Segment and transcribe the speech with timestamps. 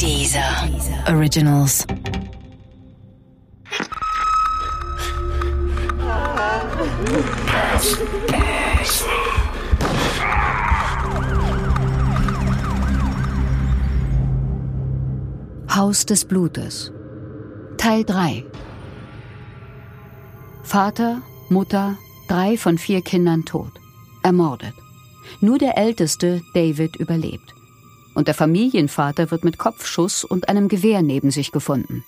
[0.00, 0.66] Dieser
[1.08, 1.86] Originals.
[15.68, 16.90] Haus des Blutes.
[17.76, 18.46] Teil 3.
[20.62, 21.20] Vater,
[21.50, 23.72] Mutter, drei von vier Kindern tot.
[24.22, 24.72] Ermordet.
[25.42, 27.59] Nur der älteste, David, überlebt.
[28.20, 32.04] Und der Familienvater wird mit Kopfschuss und einem Gewehr neben sich gefunden.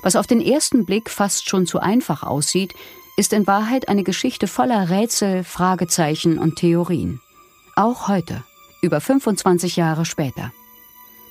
[0.00, 2.72] Was auf den ersten Blick fast schon zu einfach aussieht,
[3.18, 7.20] ist in Wahrheit eine Geschichte voller Rätsel, Fragezeichen und Theorien.
[7.76, 8.44] Auch heute,
[8.80, 10.52] über 25 Jahre später.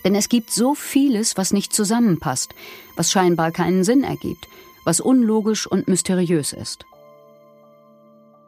[0.05, 2.53] Denn es gibt so vieles, was nicht zusammenpasst,
[2.95, 4.47] was scheinbar keinen Sinn ergibt,
[4.85, 6.85] was unlogisch und mysteriös ist.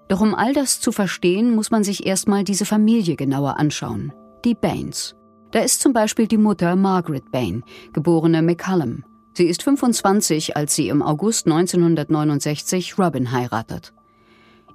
[0.07, 4.13] Doch um all das zu verstehen, muss man sich erstmal diese Familie genauer anschauen.
[4.45, 5.15] Die Baines.
[5.51, 9.03] Da ist zum Beispiel die Mutter Margaret Bain, geborene McCallum.
[9.33, 13.93] Sie ist 25, als sie im August 1969 Robin heiratet.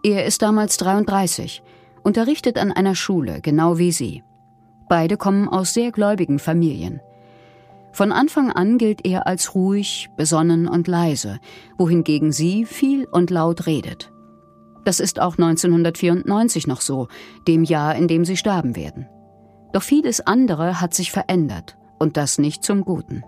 [0.02, 1.62] Er ist damals 33,
[2.02, 4.22] unterrichtet an einer Schule, genau wie sie.
[4.88, 7.00] Beide kommen aus sehr gläubigen Familien.
[7.92, 11.40] Von Anfang an gilt er als ruhig, besonnen und leise,
[11.78, 14.12] wohingegen sie viel und laut redet.
[14.84, 17.08] Das ist auch 1994 noch so,
[17.48, 19.08] dem Jahr, in dem sie sterben werden.
[19.76, 23.24] Doch vieles andere hat sich verändert, und das nicht zum Guten.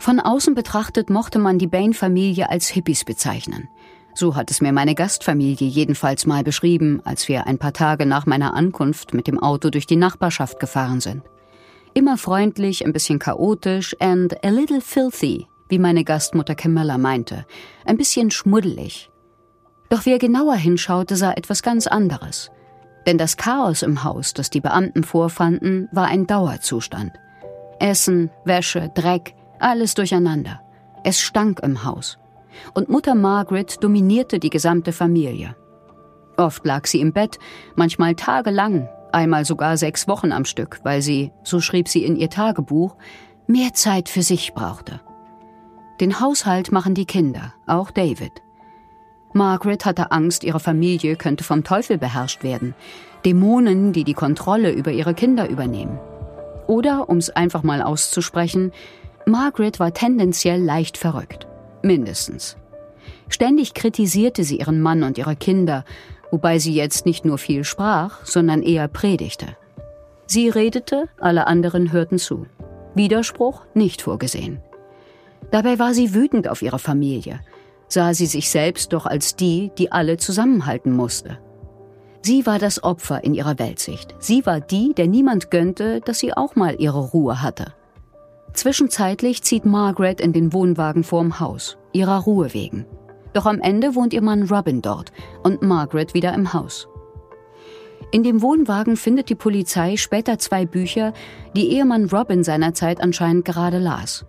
[0.00, 3.70] Von außen betrachtet mochte man die Bain-Familie als Hippies bezeichnen.
[4.14, 8.26] So hat es mir meine Gastfamilie jedenfalls mal beschrieben, als wir ein paar Tage nach
[8.26, 11.22] meiner Ankunft mit dem Auto durch die Nachbarschaft gefahren sind.
[11.94, 17.46] Immer freundlich, ein bisschen chaotisch and a little filthy, wie meine Gastmutter Camilla meinte.
[17.86, 19.10] Ein bisschen schmuddelig.
[19.88, 22.50] Doch wer genauer hinschaute, sah etwas ganz anderes.
[23.06, 27.12] Denn das Chaos im Haus, das die Beamten vorfanden, war ein Dauerzustand.
[27.78, 30.60] Essen, Wäsche, Dreck, alles durcheinander.
[31.04, 32.18] Es stank im Haus
[32.74, 35.56] und Mutter Margaret dominierte die gesamte Familie.
[36.36, 37.38] Oft lag sie im Bett,
[37.74, 42.30] manchmal tagelang, einmal sogar sechs Wochen am Stück, weil sie, so schrieb sie in ihr
[42.30, 42.96] Tagebuch,
[43.46, 45.00] mehr Zeit für sich brauchte.
[46.00, 48.32] Den Haushalt machen die Kinder, auch David.
[49.32, 52.74] Margaret hatte Angst, ihre Familie könnte vom Teufel beherrscht werden,
[53.24, 55.98] Dämonen, die die Kontrolle über ihre Kinder übernehmen.
[56.66, 58.72] Oder, um es einfach mal auszusprechen,
[59.26, 61.46] Margaret war tendenziell leicht verrückt
[61.82, 62.56] mindestens.
[63.28, 65.84] Ständig kritisierte sie ihren Mann und ihre Kinder,
[66.30, 69.56] wobei sie jetzt nicht nur viel sprach, sondern eher predigte.
[70.26, 72.46] Sie redete, alle anderen hörten zu.
[72.94, 74.60] Widerspruch nicht vorgesehen.
[75.50, 77.40] Dabei war sie wütend auf ihre Familie,
[77.92, 81.38] sah sie sich selbst doch als die, die alle zusammenhalten musste.
[82.22, 84.14] Sie war das Opfer in ihrer Weltsicht.
[84.20, 87.74] Sie war die, der niemand gönnte, dass sie auch mal ihre Ruhe hatte.
[88.52, 92.86] Zwischenzeitlich zieht Margaret in den Wohnwagen vorm Haus, ihrer Ruhe wegen.
[93.32, 95.10] Doch am Ende wohnt ihr Mann Robin dort
[95.42, 96.86] und Margaret wieder im Haus.
[98.12, 101.14] In dem Wohnwagen findet die Polizei später zwei Bücher,
[101.56, 104.26] die Ehemann Robin seinerzeit anscheinend gerade las.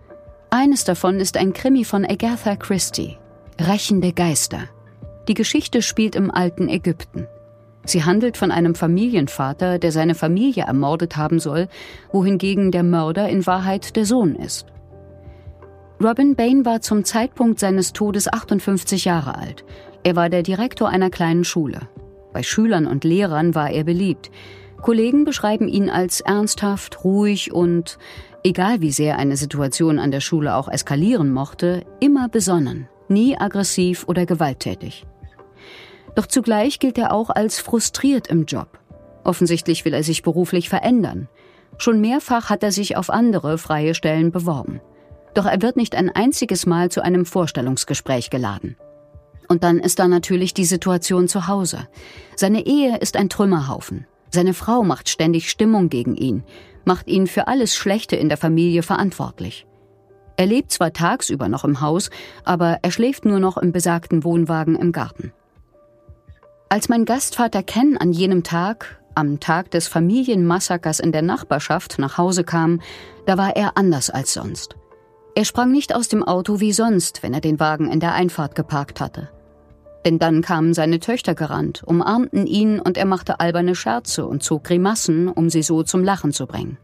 [0.48, 3.18] Eines davon ist ein Krimi von Agatha Christie,
[3.60, 4.68] Rächende Geister.
[5.28, 7.28] Die Geschichte spielt im alten Ägypten.
[7.84, 11.68] Sie handelt von einem Familienvater, der seine Familie ermordet haben soll,
[12.10, 14.66] wohingegen der Mörder in Wahrheit der Sohn ist.
[16.02, 19.64] Robin Bain war zum Zeitpunkt seines Todes 58 Jahre alt.
[20.02, 21.88] Er war der Direktor einer kleinen Schule.
[22.32, 24.32] Bei Schülern und Lehrern war er beliebt.
[24.82, 27.98] Kollegen beschreiben ihn als ernsthaft, ruhig und,
[28.42, 34.04] egal wie sehr eine Situation an der Schule auch eskalieren mochte, immer besonnen, nie aggressiv
[34.08, 35.06] oder gewalttätig.
[36.14, 38.78] Doch zugleich gilt er auch als frustriert im Job.
[39.24, 41.28] Offensichtlich will er sich beruflich verändern.
[41.78, 44.80] Schon mehrfach hat er sich auf andere freie Stellen beworben.
[45.34, 48.76] Doch er wird nicht ein einziges Mal zu einem Vorstellungsgespräch geladen.
[49.48, 51.88] Und dann ist da natürlich die Situation zu Hause.
[52.36, 54.06] Seine Ehe ist ein Trümmerhaufen.
[54.30, 56.44] Seine Frau macht ständig Stimmung gegen ihn,
[56.84, 59.66] macht ihn für alles Schlechte in der Familie verantwortlich.
[60.36, 62.10] Er lebt zwar tagsüber noch im Haus,
[62.44, 65.32] aber er schläft nur noch im besagten Wohnwagen im Garten.
[66.68, 72.18] Als mein Gastvater Ken an jenem Tag, am Tag des Familienmassakers in der Nachbarschaft, nach
[72.18, 72.80] Hause kam,
[73.26, 74.74] da war er anders als sonst.
[75.36, 78.54] Er sprang nicht aus dem Auto wie sonst, wenn er den Wagen in der Einfahrt
[78.54, 79.30] geparkt hatte.
[80.04, 84.64] Denn dann kamen seine Töchter gerannt, umarmten ihn und er machte alberne Scherze und zog
[84.64, 86.76] Grimassen, um sie so zum Lachen zu bringen.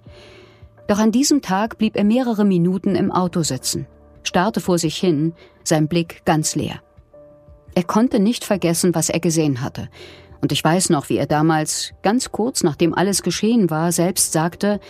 [0.91, 3.87] Doch an diesem Tag blieb er mehrere Minuten im Auto sitzen,
[4.25, 6.83] starrte vor sich hin, sein Blick ganz leer.
[7.77, 9.89] Er konnte nicht vergessen, was er gesehen hatte.
[10.41, 14.81] Und ich weiß noch, wie er damals, ganz kurz nachdem alles geschehen war, selbst sagte,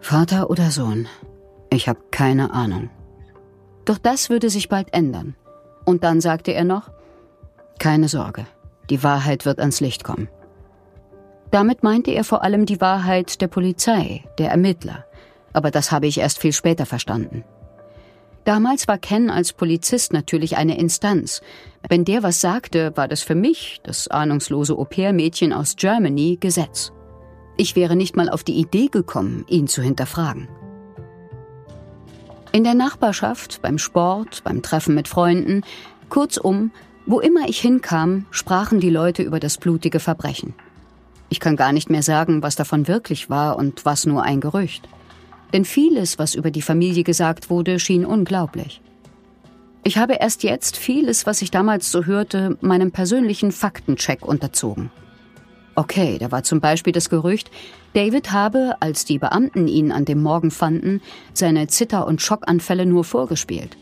[0.00, 1.06] Vater oder Sohn,
[1.68, 2.88] Ich habe keine Ahnung.
[3.84, 5.36] Doch das würde sich bald ändern.
[5.84, 6.90] Und dann sagte er noch,
[7.78, 8.46] keine Sorge,
[8.88, 10.28] die Wahrheit wird ans Licht kommen.
[11.52, 15.04] Damit meinte er vor allem die Wahrheit der Polizei, der Ermittler.
[15.52, 17.44] Aber das habe ich erst viel später verstanden.
[18.44, 21.42] Damals war Ken als Polizist natürlich eine Instanz.
[21.86, 26.90] Wenn der was sagte, war das für mich, das ahnungslose Au-pair-Mädchen aus Germany, Gesetz.
[27.58, 30.48] Ich wäre nicht mal auf die Idee gekommen, ihn zu hinterfragen.
[32.50, 35.64] In der Nachbarschaft, beim Sport, beim Treffen mit Freunden,
[36.08, 36.72] kurzum,
[37.04, 40.54] wo immer ich hinkam, sprachen die Leute über das blutige Verbrechen.
[41.32, 44.86] Ich kann gar nicht mehr sagen, was davon wirklich war und was nur ein Gerücht
[45.52, 48.80] denn vieles, was über die Familie gesagt wurde, schien unglaublich.
[49.84, 54.90] Ich habe erst jetzt vieles, was ich damals so hörte, meinem persönlichen Faktencheck unterzogen.
[55.74, 57.50] Okay, da war zum Beispiel das Gerücht,
[57.94, 61.00] David habe, als die Beamten ihn an dem Morgen fanden,
[61.32, 63.76] seine Zitter- und Schockanfälle nur vorgespielt.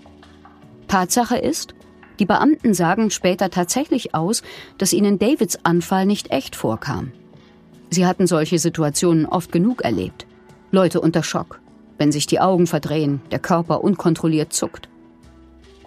[0.88, 1.74] Tatsache ist,
[2.18, 4.42] die Beamten sagen später tatsächlich aus,
[4.78, 7.12] dass ihnen Davids Anfall nicht echt vorkam.
[7.90, 10.26] Sie hatten solche Situationen oft genug erlebt.
[10.70, 11.60] Leute unter Schock,
[11.98, 14.88] wenn sich die Augen verdrehen, der Körper unkontrolliert zuckt.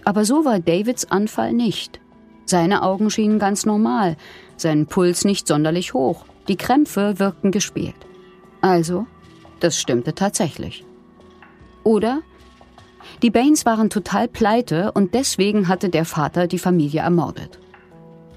[0.03, 2.01] Aber so war Davids Anfall nicht.
[2.45, 4.17] Seine Augen schienen ganz normal,
[4.57, 7.95] sein Puls nicht sonderlich hoch, die Krämpfe wirkten gespielt.
[8.59, 9.07] Also,
[9.61, 10.85] das stimmte tatsächlich.
[11.83, 12.21] Oder
[13.21, 17.59] die Baines waren total pleite und deswegen hatte der Vater die Familie ermordet.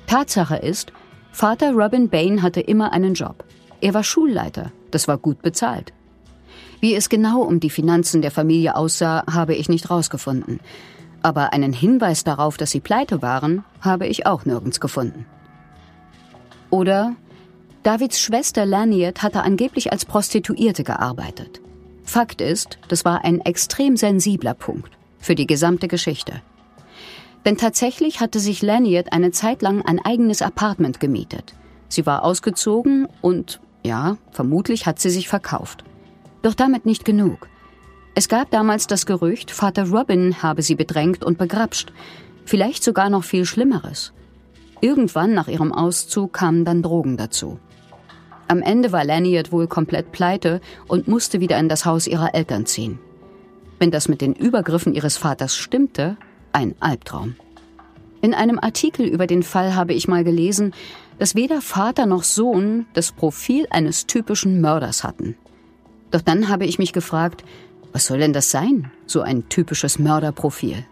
[0.07, 0.93] Tatsache ist,
[1.37, 3.45] Vater Robin Bain hatte immer einen Job.
[3.83, 5.93] Er war Schulleiter, das war gut bezahlt.
[6.81, 10.61] Wie es genau um die Finanzen der Familie aussah, habe ich nicht rausgefunden.
[11.21, 15.27] Aber einen Hinweis darauf, dass sie pleite waren, habe ich auch nirgends gefunden.
[16.71, 17.15] Oder
[17.83, 21.61] Davids Schwester Laniet hatte angeblich als Prostituierte gearbeitet.
[22.03, 26.41] Fakt ist, das war ein extrem sensibler Punkt für die gesamte Geschichte.
[27.47, 31.55] Denn tatsächlich hatte sich Laniet eine Zeit lang ein eigenes Apartment gemietet.
[31.89, 35.85] Sie war ausgezogen und, ja, vermutlich hat sie sich verkauft.
[36.43, 37.49] Doch damit nicht genug.
[38.17, 41.93] Es gab damals das Gerücht, Vater Robin habe sie bedrängt und begrapscht.
[42.45, 44.13] Vielleicht sogar noch viel Schlimmeres.
[44.81, 47.61] Irgendwann nach ihrem Auszug kamen dann Drogen dazu.
[48.49, 52.67] Am Ende war Laniet wohl komplett pleite und musste wieder in das Haus ihrer Eltern
[52.67, 52.99] ziehen.
[53.79, 56.17] Wenn das mit den Übergriffen ihres Vaters stimmte,
[56.57, 57.37] ein Albtraum.
[58.23, 60.73] In einem Artikel über den Fall habe ich mal gelesen,
[61.19, 65.37] dass weder Vater noch Sohn das Profil eines typischen Mörders hatten.
[66.11, 67.45] Doch dann habe ich mich gefragt,
[67.93, 70.87] was soll denn das sein, so ein typisches Mörderprofil?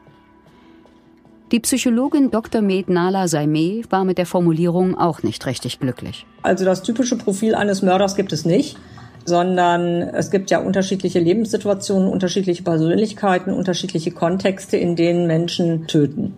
[1.51, 2.61] Die Psychologin Dr.
[2.61, 6.27] Med Nala Saime war mit der Formulierung auch nicht richtig glücklich.
[6.43, 8.77] Also das typische Profil eines Mörders gibt es nicht,
[9.25, 16.35] sondern es gibt ja unterschiedliche Lebenssituationen, unterschiedliche Persönlichkeiten, unterschiedliche Kontexte, in denen Menschen töten.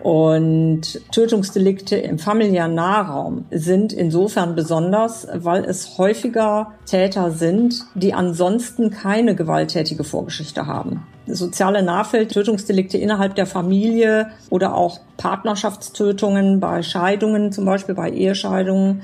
[0.00, 8.90] Und Tötungsdelikte im familiären Nahraum sind insofern besonders, weil es häufiger Täter sind, die ansonsten
[8.90, 11.04] keine gewalttätige Vorgeschichte haben.
[11.26, 19.02] Soziale Nachfeld, Tötungsdelikte innerhalb der Familie oder auch Partnerschaftstötungen bei Scheidungen, zum Beispiel bei Ehescheidungen,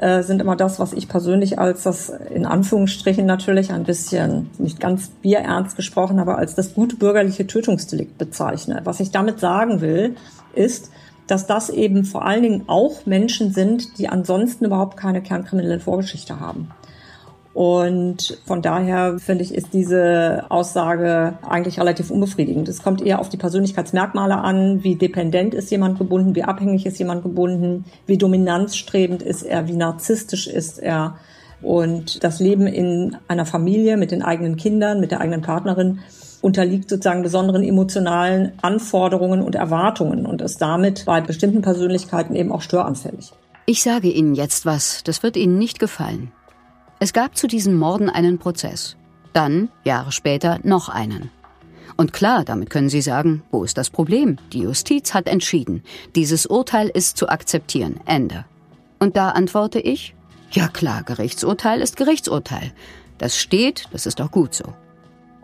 [0.00, 4.78] äh, sind immer das, was ich persönlich als das in Anführungsstrichen natürlich ein bisschen nicht
[4.80, 8.80] ganz bierernst gesprochen, aber als das gute bürgerliche Tötungsdelikt bezeichne.
[8.84, 10.16] Was ich damit sagen will,
[10.54, 10.90] ist,
[11.26, 16.40] dass das eben vor allen Dingen auch Menschen sind, die ansonsten überhaupt keine kernkriminelle Vorgeschichte
[16.40, 16.70] haben.
[17.56, 22.68] Und von daher finde ich, ist diese Aussage eigentlich relativ unbefriedigend.
[22.68, 26.98] Es kommt eher auf die Persönlichkeitsmerkmale an, wie dependent ist jemand gebunden, wie abhängig ist
[26.98, 31.16] jemand gebunden, wie dominanzstrebend ist er, wie narzisstisch ist er.
[31.62, 36.00] Und das Leben in einer Familie mit den eigenen Kindern, mit der eigenen Partnerin
[36.42, 42.60] unterliegt sozusagen besonderen emotionalen Anforderungen und Erwartungen und ist damit bei bestimmten Persönlichkeiten eben auch
[42.60, 43.32] störanfällig.
[43.64, 46.32] Ich sage Ihnen jetzt was, das wird Ihnen nicht gefallen.
[46.98, 48.96] Es gab zu diesen Morden einen Prozess.
[49.34, 51.30] Dann, Jahre später, noch einen.
[51.98, 54.38] Und klar, damit können Sie sagen, wo ist das Problem?
[54.52, 55.82] Die Justiz hat entschieden.
[56.14, 58.00] Dieses Urteil ist zu akzeptieren.
[58.06, 58.46] Ende.
[58.98, 60.14] Und da antworte ich,
[60.50, 62.72] ja klar, Gerichtsurteil ist Gerichtsurteil.
[63.18, 64.64] Das steht, das ist auch gut so.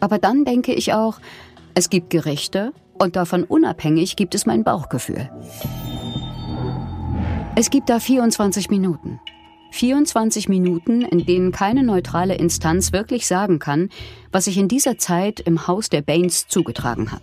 [0.01, 1.19] Aber dann denke ich auch,
[1.75, 5.31] es gibt Gerichte und davon unabhängig gibt es mein Bauchgefühl.
[7.57, 9.21] Es gibt da 24 Minuten.
[9.73, 13.89] 24 Minuten, in denen keine neutrale Instanz wirklich sagen kann,
[14.31, 17.23] was sich in dieser Zeit im Haus der Baines zugetragen hat.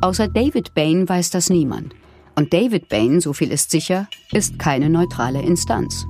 [0.00, 1.94] Außer David Bain weiß das niemand.
[2.34, 6.06] Und David Bain, so viel ist sicher, ist keine neutrale Instanz.